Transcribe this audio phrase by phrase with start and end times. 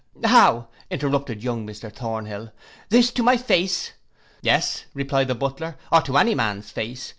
[0.23, 2.49] '—'How,' interrupted young Mr Thornhill,
[2.89, 7.09] 'this to my face!'—'Yes,' replied the butler, 'or to any man's face.